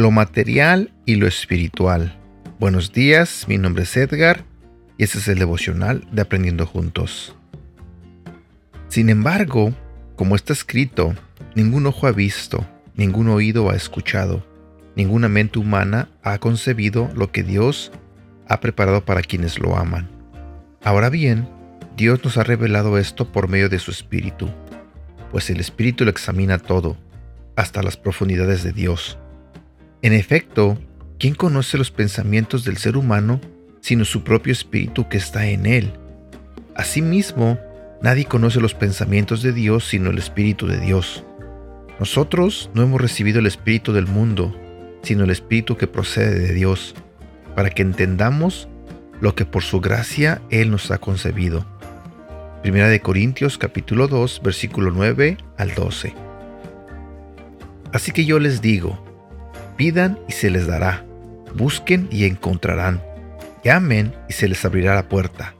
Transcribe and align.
lo 0.00 0.10
material 0.10 0.90
y 1.04 1.16
lo 1.16 1.26
espiritual. 1.26 2.18
Buenos 2.58 2.90
días, 2.90 3.44
mi 3.48 3.58
nombre 3.58 3.82
es 3.82 3.94
Edgar 3.98 4.44
y 4.96 5.04
este 5.04 5.18
es 5.18 5.28
el 5.28 5.38
devocional 5.38 6.06
de 6.10 6.22
Aprendiendo 6.22 6.64
Juntos. 6.64 7.36
Sin 8.88 9.10
embargo, 9.10 9.74
como 10.16 10.36
está 10.36 10.54
escrito, 10.54 11.14
ningún 11.54 11.86
ojo 11.86 12.06
ha 12.06 12.12
visto, 12.12 12.66
ningún 12.94 13.28
oído 13.28 13.68
ha 13.68 13.76
escuchado, 13.76 14.42
ninguna 14.96 15.28
mente 15.28 15.58
humana 15.58 16.08
ha 16.22 16.38
concebido 16.38 17.10
lo 17.14 17.30
que 17.30 17.42
Dios 17.42 17.92
ha 18.48 18.58
preparado 18.60 19.04
para 19.04 19.20
quienes 19.20 19.58
lo 19.58 19.76
aman. 19.76 20.08
Ahora 20.82 21.10
bien, 21.10 21.46
Dios 21.98 22.24
nos 22.24 22.38
ha 22.38 22.42
revelado 22.42 22.96
esto 22.96 23.30
por 23.30 23.48
medio 23.48 23.68
de 23.68 23.78
su 23.78 23.90
Espíritu, 23.90 24.48
pues 25.30 25.50
el 25.50 25.60
Espíritu 25.60 26.04
lo 26.04 26.10
examina 26.10 26.58
todo, 26.58 26.96
hasta 27.54 27.82
las 27.82 27.98
profundidades 27.98 28.62
de 28.62 28.72
Dios. 28.72 29.18
En 30.02 30.14
efecto, 30.14 30.78
¿quién 31.18 31.34
conoce 31.34 31.76
los 31.76 31.90
pensamientos 31.90 32.64
del 32.64 32.78
ser 32.78 32.96
humano 32.96 33.38
sino 33.82 34.06
su 34.06 34.24
propio 34.24 34.50
espíritu 34.50 35.10
que 35.10 35.18
está 35.18 35.46
en 35.46 35.66
él? 35.66 35.92
Asimismo, 36.74 37.58
nadie 38.00 38.24
conoce 38.24 38.62
los 38.62 38.72
pensamientos 38.72 39.42
de 39.42 39.52
Dios 39.52 39.86
sino 39.86 40.08
el 40.08 40.16
Espíritu 40.16 40.66
de 40.66 40.80
Dios. 40.80 41.22
Nosotros 41.98 42.70
no 42.72 42.82
hemos 42.82 42.98
recibido 42.98 43.40
el 43.40 43.46
Espíritu 43.46 43.92
del 43.92 44.06
mundo, 44.06 44.58
sino 45.02 45.24
el 45.24 45.30
Espíritu 45.30 45.76
que 45.76 45.86
procede 45.86 46.38
de 46.38 46.54
Dios, 46.54 46.94
para 47.54 47.68
que 47.68 47.82
entendamos 47.82 48.68
lo 49.20 49.34
que 49.34 49.44
por 49.44 49.62
su 49.62 49.82
gracia 49.82 50.40
Él 50.48 50.70
nos 50.70 50.90
ha 50.90 50.96
concebido. 50.96 51.66
Primera 52.62 52.88
de 52.88 53.00
Corintios 53.00 53.58
capítulo 53.58 54.08
2 54.08 54.40
versículo 54.42 54.92
9 54.92 55.36
al 55.58 55.74
12. 55.74 56.14
Así 57.92 58.12
que 58.12 58.24
yo 58.24 58.38
les 58.38 58.62
digo, 58.62 59.09
Pidan 59.80 60.18
y 60.28 60.32
se 60.32 60.50
les 60.50 60.66
dará. 60.66 61.06
Busquen 61.54 62.06
y 62.10 62.26
encontrarán. 62.26 63.02
Llamen 63.64 64.12
y 64.28 64.34
se 64.34 64.46
les 64.46 64.62
abrirá 64.66 64.94
la 64.94 65.08
puerta. 65.08 65.54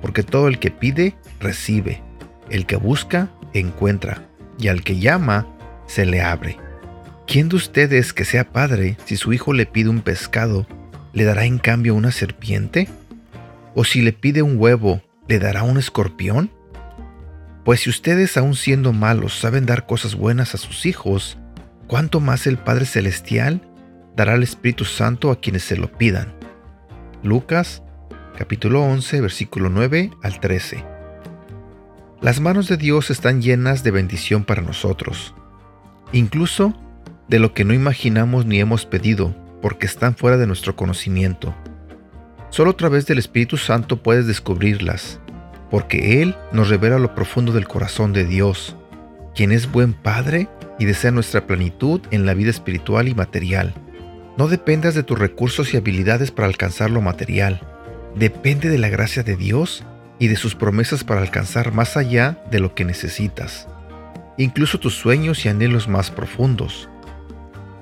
Porque 0.00 0.22
todo 0.22 0.48
el 0.48 0.58
que 0.58 0.70
pide, 0.70 1.14
recibe. 1.40 2.02
El 2.48 2.64
que 2.64 2.76
busca, 2.76 3.28
encuentra. 3.52 4.22
Y 4.58 4.68
al 4.68 4.82
que 4.82 4.98
llama, 4.98 5.46
se 5.86 6.06
le 6.06 6.22
abre. 6.22 6.56
¿Quién 7.26 7.50
de 7.50 7.56
ustedes 7.56 8.14
que 8.14 8.24
sea 8.24 8.50
padre, 8.50 8.96
si 9.04 9.18
su 9.18 9.34
hijo 9.34 9.52
le 9.52 9.66
pide 9.66 9.90
un 9.90 10.00
pescado, 10.00 10.66
le 11.12 11.24
dará 11.24 11.44
en 11.44 11.58
cambio 11.58 11.94
una 11.94 12.12
serpiente? 12.12 12.88
¿O 13.74 13.84
si 13.84 14.00
le 14.00 14.14
pide 14.14 14.40
un 14.40 14.58
huevo, 14.58 15.02
le 15.28 15.38
dará 15.38 15.64
un 15.64 15.76
escorpión? 15.76 16.50
Pues 17.62 17.80
si 17.80 17.90
ustedes 17.90 18.38
aun 18.38 18.54
siendo 18.54 18.94
malos 18.94 19.38
saben 19.38 19.66
dar 19.66 19.84
cosas 19.84 20.14
buenas 20.14 20.54
a 20.54 20.56
sus 20.56 20.86
hijos, 20.86 21.36
¿cuánto 21.86 22.20
más 22.20 22.46
el 22.46 22.58
Padre 22.58 22.84
Celestial 22.84 23.60
dará 24.16 24.34
el 24.34 24.42
Espíritu 24.42 24.84
Santo 24.84 25.30
a 25.30 25.40
quienes 25.40 25.64
se 25.64 25.76
lo 25.76 25.90
pidan? 25.90 26.34
Lucas 27.22 27.82
capítulo 28.36 28.82
11 28.82 29.20
versículo 29.20 29.70
9 29.70 30.10
al 30.22 30.40
13. 30.40 30.84
Las 32.20 32.40
manos 32.40 32.68
de 32.68 32.76
Dios 32.76 33.10
están 33.10 33.42
llenas 33.42 33.82
de 33.84 33.90
bendición 33.90 34.44
para 34.44 34.62
nosotros, 34.62 35.34
incluso 36.12 36.74
de 37.28 37.38
lo 37.38 37.54
que 37.54 37.64
no 37.64 37.74
imaginamos 37.74 38.46
ni 38.46 38.60
hemos 38.60 38.86
pedido, 38.86 39.34
porque 39.60 39.86
están 39.86 40.16
fuera 40.16 40.36
de 40.36 40.46
nuestro 40.46 40.76
conocimiento. 40.76 41.54
Solo 42.50 42.70
a 42.70 42.76
través 42.76 43.06
del 43.06 43.18
Espíritu 43.18 43.56
Santo 43.56 44.02
puedes 44.02 44.26
descubrirlas, 44.26 45.20
porque 45.70 46.22
Él 46.22 46.36
nos 46.52 46.68
revela 46.68 46.98
lo 46.98 47.14
profundo 47.14 47.52
del 47.52 47.68
corazón 47.68 48.12
de 48.12 48.24
Dios, 48.24 48.76
quien 49.34 49.52
es 49.52 49.70
buen 49.70 49.92
Padre 49.92 50.48
y 50.78 50.84
desea 50.84 51.10
nuestra 51.10 51.46
plenitud 51.46 52.00
en 52.10 52.26
la 52.26 52.34
vida 52.34 52.50
espiritual 52.50 53.08
y 53.08 53.14
material. 53.14 53.74
No 54.36 54.48
dependas 54.48 54.94
de 54.94 55.02
tus 55.02 55.18
recursos 55.18 55.72
y 55.72 55.76
habilidades 55.76 56.30
para 56.30 56.48
alcanzar 56.48 56.90
lo 56.90 57.00
material. 57.00 57.60
Depende 58.14 58.68
de 58.68 58.78
la 58.78 58.88
gracia 58.88 59.22
de 59.22 59.36
Dios 59.36 59.84
y 60.18 60.28
de 60.28 60.36
sus 60.36 60.54
promesas 60.54 61.04
para 61.04 61.20
alcanzar 61.20 61.72
más 61.72 61.96
allá 61.96 62.38
de 62.50 62.60
lo 62.60 62.74
que 62.74 62.84
necesitas, 62.84 63.68
incluso 64.36 64.80
tus 64.80 64.94
sueños 64.94 65.44
y 65.44 65.48
anhelos 65.48 65.88
más 65.88 66.10
profundos. 66.10 66.88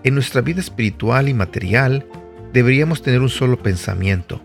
En 0.02 0.14
nuestra 0.14 0.40
vida 0.40 0.60
espiritual 0.60 1.28
y 1.28 1.34
material 1.34 2.06
deberíamos 2.52 3.02
tener 3.02 3.20
un 3.20 3.28
solo 3.28 3.62
pensamiento, 3.62 4.42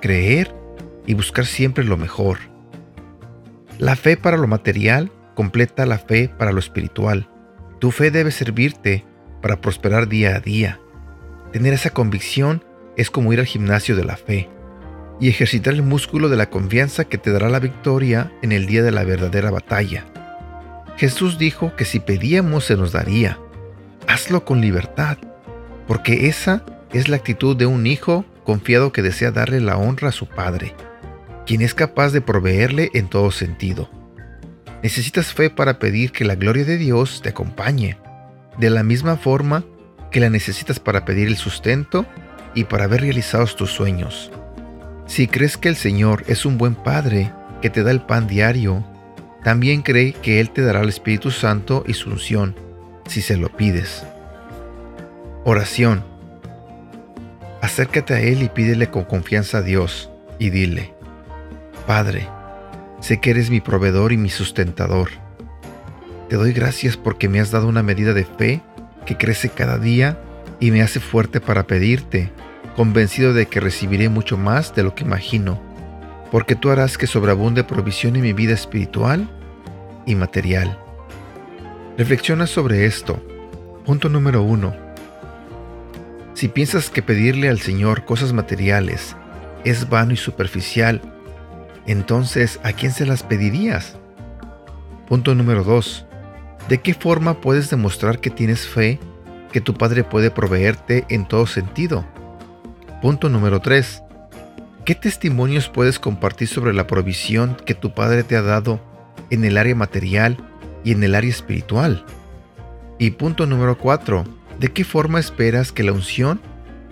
creer 0.00 0.54
y 1.06 1.14
buscar 1.14 1.46
siempre 1.46 1.84
lo 1.84 1.96
mejor. 1.96 2.38
La 3.78 3.96
fe 3.96 4.16
para 4.16 4.36
lo 4.36 4.46
material 4.46 5.10
completa 5.34 5.86
la 5.86 5.98
fe 5.98 6.28
para 6.28 6.52
lo 6.52 6.58
espiritual. 6.58 7.28
Tu 7.82 7.90
fe 7.90 8.12
debe 8.12 8.30
servirte 8.30 9.04
para 9.40 9.60
prosperar 9.60 10.06
día 10.06 10.36
a 10.36 10.38
día. 10.38 10.78
Tener 11.52 11.74
esa 11.74 11.90
convicción 11.90 12.62
es 12.96 13.10
como 13.10 13.32
ir 13.32 13.40
al 13.40 13.46
gimnasio 13.46 13.96
de 13.96 14.04
la 14.04 14.16
fe 14.16 14.48
y 15.18 15.28
ejercitar 15.28 15.74
el 15.74 15.82
músculo 15.82 16.28
de 16.28 16.36
la 16.36 16.48
confianza 16.48 17.06
que 17.06 17.18
te 17.18 17.32
dará 17.32 17.48
la 17.48 17.58
victoria 17.58 18.30
en 18.40 18.52
el 18.52 18.66
día 18.66 18.84
de 18.84 18.92
la 18.92 19.02
verdadera 19.02 19.50
batalla. 19.50 20.04
Jesús 20.96 21.38
dijo 21.38 21.74
que 21.74 21.84
si 21.84 21.98
pedíamos 21.98 22.66
se 22.66 22.76
nos 22.76 22.92
daría. 22.92 23.40
Hazlo 24.06 24.44
con 24.44 24.60
libertad, 24.60 25.18
porque 25.88 26.28
esa 26.28 26.64
es 26.92 27.08
la 27.08 27.16
actitud 27.16 27.56
de 27.56 27.66
un 27.66 27.88
hijo 27.88 28.24
confiado 28.44 28.92
que 28.92 29.02
desea 29.02 29.32
darle 29.32 29.60
la 29.60 29.76
honra 29.76 30.10
a 30.10 30.12
su 30.12 30.28
padre, 30.28 30.76
quien 31.46 31.62
es 31.62 31.74
capaz 31.74 32.12
de 32.12 32.20
proveerle 32.20 32.92
en 32.94 33.08
todo 33.08 33.32
sentido. 33.32 33.90
Necesitas 34.82 35.32
fe 35.32 35.48
para 35.48 35.78
pedir 35.78 36.10
que 36.10 36.24
la 36.24 36.34
gloria 36.34 36.64
de 36.64 36.76
Dios 36.76 37.20
te 37.22 37.28
acompañe, 37.28 37.96
de 38.58 38.70
la 38.70 38.82
misma 38.82 39.16
forma 39.16 39.64
que 40.10 40.20
la 40.20 40.28
necesitas 40.28 40.80
para 40.80 41.04
pedir 41.04 41.28
el 41.28 41.36
sustento 41.36 42.04
y 42.54 42.64
para 42.64 42.86
ver 42.86 43.02
realizados 43.02 43.56
tus 43.56 43.70
sueños. 43.70 44.30
Si 45.06 45.26
crees 45.28 45.56
que 45.56 45.68
el 45.68 45.76
Señor 45.76 46.24
es 46.26 46.44
un 46.44 46.58
buen 46.58 46.74
Padre 46.74 47.32
que 47.60 47.70
te 47.70 47.82
da 47.82 47.90
el 47.90 48.02
pan 48.02 48.26
diario, 48.26 48.84
también 49.44 49.82
cree 49.82 50.12
que 50.12 50.40
Él 50.40 50.50
te 50.50 50.62
dará 50.62 50.80
el 50.80 50.88
Espíritu 50.88 51.30
Santo 51.30 51.84
y 51.86 51.94
su 51.94 52.10
unción, 52.10 52.56
si 53.06 53.22
se 53.22 53.36
lo 53.36 53.48
pides. 53.56 54.04
Oración. 55.44 56.04
Acércate 57.60 58.14
a 58.14 58.20
Él 58.20 58.42
y 58.42 58.48
pídele 58.48 58.90
con 58.90 59.04
confianza 59.04 59.58
a 59.58 59.62
Dios 59.62 60.10
y 60.38 60.50
dile, 60.50 60.92
Padre, 61.86 62.28
Sé 63.02 63.18
que 63.18 63.30
eres 63.30 63.50
mi 63.50 63.60
proveedor 63.60 64.12
y 64.12 64.16
mi 64.16 64.30
sustentador. 64.30 65.10
Te 66.28 66.36
doy 66.36 66.52
gracias 66.52 66.96
porque 66.96 67.28
me 67.28 67.40
has 67.40 67.50
dado 67.50 67.66
una 67.66 67.82
medida 67.82 68.14
de 68.14 68.24
fe 68.24 68.62
que 69.04 69.16
crece 69.16 69.48
cada 69.48 69.76
día 69.76 70.20
y 70.60 70.70
me 70.70 70.82
hace 70.82 71.00
fuerte 71.00 71.40
para 71.40 71.66
pedirte, 71.66 72.30
convencido 72.76 73.34
de 73.34 73.46
que 73.46 73.58
recibiré 73.58 74.08
mucho 74.08 74.38
más 74.38 74.76
de 74.76 74.84
lo 74.84 74.94
que 74.94 75.02
imagino, 75.02 75.60
porque 76.30 76.54
tú 76.54 76.70
harás 76.70 76.96
que 76.96 77.08
sobreabunde 77.08 77.64
provisión 77.64 78.14
en 78.14 78.22
mi 78.22 78.32
vida 78.32 78.54
espiritual 78.54 79.28
y 80.06 80.14
material. 80.14 80.78
Reflexiona 81.98 82.46
sobre 82.46 82.86
esto. 82.86 83.20
Punto 83.84 84.08
número 84.08 84.44
uno. 84.44 84.76
Si 86.34 86.46
piensas 86.46 86.88
que 86.88 87.02
pedirle 87.02 87.48
al 87.48 87.58
Señor 87.58 88.04
cosas 88.04 88.32
materiales 88.32 89.16
es 89.64 89.88
vano 89.88 90.12
y 90.12 90.16
superficial 90.16 91.11
entonces, 91.86 92.60
¿a 92.62 92.72
quién 92.72 92.92
se 92.92 93.06
las 93.06 93.22
pedirías? 93.22 93.96
Punto 95.08 95.34
número 95.34 95.64
2. 95.64 96.06
¿De 96.68 96.80
qué 96.80 96.94
forma 96.94 97.40
puedes 97.40 97.70
demostrar 97.70 98.20
que 98.20 98.30
tienes 98.30 98.66
fe 98.66 99.00
que 99.52 99.60
tu 99.60 99.74
Padre 99.74 100.04
puede 100.04 100.30
proveerte 100.30 101.04
en 101.08 101.26
todo 101.26 101.46
sentido? 101.46 102.04
Punto 103.02 103.28
número 103.28 103.60
3. 103.60 104.02
¿Qué 104.84 104.94
testimonios 104.94 105.68
puedes 105.68 105.98
compartir 105.98 106.48
sobre 106.48 106.72
la 106.72 106.86
provisión 106.86 107.56
que 107.66 107.74
tu 107.74 107.94
Padre 107.94 108.22
te 108.22 108.36
ha 108.36 108.42
dado 108.42 108.80
en 109.30 109.44
el 109.44 109.58
área 109.58 109.74
material 109.74 110.36
y 110.84 110.92
en 110.92 111.02
el 111.02 111.14
área 111.14 111.30
espiritual? 111.30 112.04
Y 112.98 113.10
punto 113.12 113.46
número 113.46 113.76
4. 113.76 114.24
¿De 114.60 114.72
qué 114.72 114.84
forma 114.84 115.18
esperas 115.18 115.72
que 115.72 115.82
la 115.82 115.92
unción, 115.92 116.40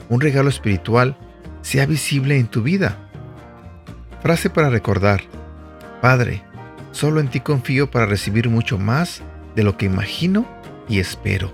un 0.08 0.20
regalo 0.20 0.48
espiritual, 0.48 1.16
sea 1.62 1.86
visible 1.86 2.38
en 2.38 2.48
tu 2.48 2.62
vida? 2.62 3.09
Frase 4.22 4.50
para 4.50 4.68
recordar. 4.68 5.22
Padre, 6.02 6.42
solo 6.92 7.20
en 7.20 7.28
ti 7.28 7.40
confío 7.40 7.90
para 7.90 8.06
recibir 8.06 8.48
mucho 8.48 8.78
más 8.78 9.22
de 9.56 9.62
lo 9.62 9.76
que 9.76 9.86
imagino 9.86 10.46
y 10.88 10.98
espero. 10.98 11.52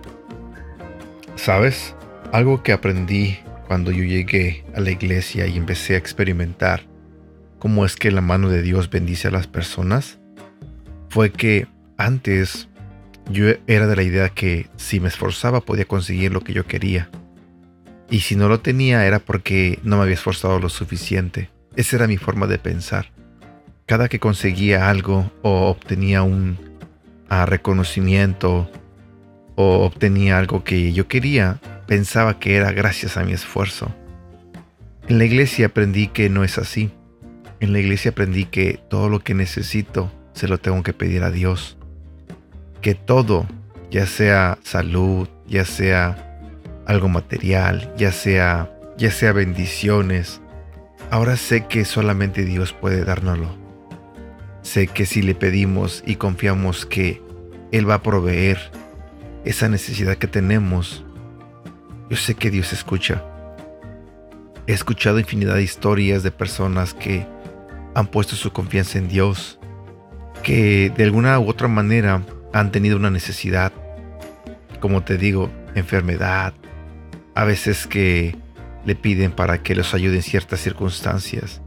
¿Sabes? 1.37 1.95
Algo 2.33 2.63
que 2.63 2.73
aprendí 2.73 3.39
cuando 3.69 3.93
yo 3.93 4.05
llegué 4.05 4.65
a 4.75 4.81
la 4.81 4.91
iglesia 4.91 5.47
y 5.47 5.57
empecé 5.57 5.95
a 5.95 5.99
experimentar 5.99 6.83
cómo 7.59 7.85
es 7.85 7.97
que 7.97 8.11
la 8.11 8.21
mano 8.21 8.49
de 8.49 8.63
Dios 8.63 8.91
bendice 8.91 9.29
a 9.29 9.33
las 9.33 9.47
personas, 9.47 10.19
fue 11.09 11.31
que 11.33 11.67
antes 11.97 12.69
yo 13.31 13.47
era 13.67 13.87
de 13.87 13.97
la 13.97 14.03
idea 14.03 14.29
que 14.29 14.69
si 14.77 15.01
me 15.01 15.09
esforzaba 15.09 15.61
podía 15.61 15.85
conseguir 15.85 16.33
lo 16.33 16.43
que 16.43 16.53
yo 16.53 16.67
quería. 16.67 17.11
Y 18.11 18.21
si 18.21 18.37
no 18.37 18.49
lo 18.49 18.61
tenía 18.61 19.07
era 19.07 19.19
porque 19.19 19.79
no 19.83 19.97
me 19.97 20.03
había 20.03 20.15
esforzado 20.15 20.59
lo 20.61 20.69
suficiente. 20.69 21.51
Esa 21.77 21.97
era 21.97 22.07
mi 22.07 22.17
forma 22.17 22.47
de 22.47 22.59
pensar. 22.59 23.13
Cada 23.87 24.09
que 24.09 24.19
conseguía 24.19 24.89
algo 24.89 25.31
o 25.43 25.69
obtenía 25.69 26.23
un 26.23 26.59
ah, 27.29 27.47
reconocimiento 27.47 28.71
o 29.55 29.85
obtenía 29.85 30.39
algo 30.39 30.65
que 30.65 30.93
yo 30.93 31.07
quería, 31.07 31.61
pensaba 31.87 32.39
que 32.39 32.57
era 32.57 32.73
gracias 32.73 33.17
a 33.17 33.25
mi 33.25 33.33
esfuerzo. 33.33 33.95
En 35.09 35.19
la 35.19 35.25
iglesia 35.25 35.67
aprendí 35.67 36.09
que 36.09 36.29
no 36.29 36.45
es 36.45 36.59
así. 36.59 36.91
En 37.61 37.73
la 37.73 37.79
iglesia 37.79 38.11
aprendí 38.11 38.45
que 38.47 38.81
todo 38.91 39.09
lo 39.09 39.21
que 39.21 39.35
necesito 39.35 40.11
se 40.33 40.49
lo 40.49 40.59
tengo 40.59 40.83
que 40.83 40.93
pedir 40.93 41.23
a 41.23 41.31
Dios. 41.31 41.79
Que 42.81 42.95
todo, 42.95 43.47
ya 43.91 44.07
sea 44.07 44.59
salud, 44.63 45.29
ya 45.47 45.65
sea 45.65 46.41
algo 46.87 47.09
material, 47.09 47.93
ya 47.97 48.13
sea 48.13 48.73
ya 48.97 49.11
sea 49.11 49.33
bendiciones, 49.33 50.41
ahora 51.11 51.37
sé 51.37 51.67
que 51.67 51.85
solamente 51.85 52.45
Dios 52.45 52.73
puede 52.73 53.05
dárnoslo. 53.05 53.55
Sé 54.63 54.89
que 54.89 55.07
si 55.07 55.23
le 55.23 55.35
pedimos 55.35 56.03
y 56.07 56.17
confiamos 56.17 56.87
que 56.87 57.23
Él 57.73 57.89
va 57.89 57.95
a 57.95 58.03
proveer 58.03 58.59
esa 59.45 59.69
necesidad 59.69 60.17
que 60.17 60.27
tenemos, 60.27 61.05
yo 62.11 62.17
sé 62.17 62.35
que 62.35 62.51
Dios 62.51 62.73
escucha. 62.73 63.25
He 64.67 64.73
escuchado 64.73 65.21
infinidad 65.21 65.55
de 65.55 65.63
historias 65.63 66.23
de 66.23 66.33
personas 66.33 66.95
que 66.95 67.27
han 67.95 68.09
puesto 68.09 68.35
su 68.35 68.53
confianza 68.53 68.99
en 68.99 69.09
Dios, 69.09 69.59
que 70.43 70.93
de 70.97 71.05
alguna 71.05 71.39
u 71.39 71.49
otra 71.49 71.69
manera 71.69 72.23
han 72.53 72.73
tenido 72.73 72.97
una 72.97 73.11
necesidad, 73.11 73.73
como 74.81 75.03
te 75.03 75.17
digo, 75.17 75.51
enfermedad, 75.75 76.53
a 77.35 77.45
veces 77.45 77.87
que 77.87 78.37
le 78.87 78.95
piden 78.95 79.33
para 79.33 79.63
que 79.63 79.75
los 79.75 79.93
ayude 79.93 80.17
en 80.17 80.23
ciertas 80.23 80.61
circunstancias. 80.61 81.61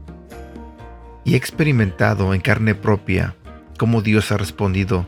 Y 1.24 1.34
he 1.34 1.36
experimentado 1.36 2.34
en 2.34 2.40
carne 2.40 2.74
propia 2.74 3.36
cómo 3.78 4.02
Dios 4.02 4.32
ha 4.32 4.38
respondido 4.38 5.06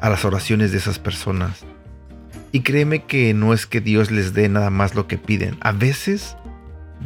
a 0.00 0.10
las 0.10 0.24
oraciones 0.24 0.70
de 0.70 0.78
esas 0.78 0.98
personas. 0.98 1.64
Y 2.52 2.60
créeme 2.60 3.04
que 3.04 3.34
no 3.34 3.52
es 3.52 3.66
que 3.66 3.80
Dios 3.80 4.10
les 4.10 4.34
dé 4.34 4.48
nada 4.48 4.70
más 4.70 4.94
lo 4.94 5.08
que 5.08 5.18
piden. 5.18 5.56
A 5.60 5.72
veces 5.72 6.36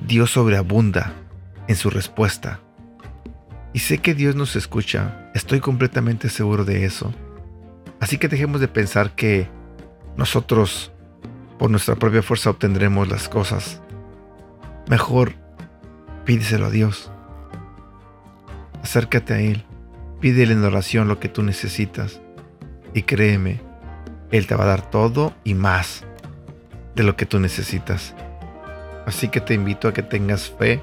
Dios 0.06 0.32
sobreabunda 0.32 1.14
en 1.68 1.76
su 1.76 1.88
respuesta. 1.88 2.60
Y 3.72 3.78
sé 3.78 3.98
que 3.98 4.14
Dios 4.14 4.34
nos 4.34 4.56
escucha. 4.56 5.30
Estoy 5.34 5.60
completamente 5.60 6.28
seguro 6.28 6.64
de 6.64 6.84
eso. 6.84 7.14
Así 8.00 8.18
que 8.18 8.28
dejemos 8.28 8.60
de 8.60 8.68
pensar 8.68 9.14
que 9.14 9.48
nosotros 10.16 10.92
por 11.58 11.70
nuestra 11.70 11.94
propia 11.94 12.22
fuerza 12.22 12.50
obtendremos 12.50 13.08
las 13.08 13.28
cosas. 13.28 13.80
Mejor 14.88 15.34
pídeselo 16.24 16.66
a 16.66 16.70
Dios. 16.70 17.10
Acércate 18.82 19.34
a 19.34 19.40
Él. 19.40 19.64
Pídele 20.20 20.52
en 20.52 20.64
oración 20.64 21.08
lo 21.08 21.18
que 21.18 21.28
tú 21.28 21.42
necesitas. 21.42 22.20
Y 22.94 23.02
créeme, 23.02 23.60
Él 24.30 24.46
te 24.46 24.54
va 24.54 24.64
a 24.64 24.68
dar 24.68 24.90
todo 24.90 25.34
y 25.44 25.54
más 25.54 26.04
de 26.94 27.02
lo 27.02 27.16
que 27.16 27.26
tú 27.26 27.40
necesitas. 27.40 28.14
Así 29.06 29.28
que 29.28 29.40
te 29.40 29.54
invito 29.54 29.88
a 29.88 29.92
que 29.92 30.02
tengas 30.02 30.50
fe 30.50 30.80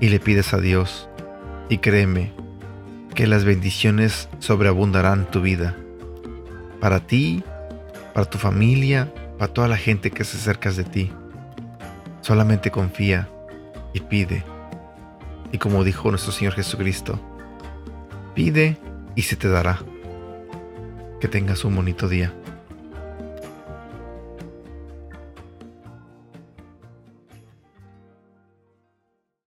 y 0.00 0.08
le 0.08 0.20
pides 0.20 0.52
a 0.54 0.58
Dios. 0.58 1.08
Y 1.68 1.78
créeme 1.78 2.32
que 3.14 3.26
las 3.26 3.44
bendiciones 3.44 4.28
sobreabundarán 4.38 5.30
tu 5.30 5.40
vida. 5.40 5.76
Para 6.80 7.00
ti, 7.00 7.42
para 8.14 8.26
tu 8.26 8.38
familia, 8.38 9.12
para 9.38 9.52
toda 9.52 9.68
la 9.68 9.76
gente 9.76 10.10
que 10.10 10.24
se 10.24 10.36
acerca 10.36 10.70
de 10.70 10.84
ti. 10.84 11.12
Solamente 12.20 12.70
confía 12.70 13.28
y 13.92 14.00
pide. 14.00 14.44
Y 15.52 15.58
como 15.58 15.84
dijo 15.84 16.10
nuestro 16.10 16.32
Señor 16.32 16.54
Jesucristo, 16.54 17.18
pide 18.34 18.76
y 19.14 19.22
se 19.22 19.36
te 19.36 19.48
dará. 19.48 19.80
Que 21.20 21.28
tengas 21.28 21.64
un 21.64 21.74
bonito 21.74 22.08
día. 22.08 22.32